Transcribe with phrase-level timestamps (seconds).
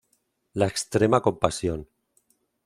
[0.53, 1.87] La extrema compasión.